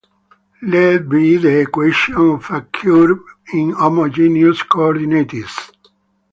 [0.63, 3.19] Let be the equation of a curve
[3.53, 5.71] in homogeneous coordinates.